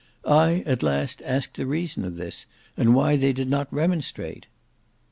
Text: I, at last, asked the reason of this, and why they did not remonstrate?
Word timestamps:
I, 0.25 0.61
at 0.65 0.81
last, 0.81 1.21
asked 1.23 1.57
the 1.57 1.67
reason 1.67 2.03
of 2.05 2.15
this, 2.15 2.47
and 2.75 2.95
why 2.95 3.17
they 3.17 3.33
did 3.33 3.51
not 3.51 3.71
remonstrate? 3.71 4.47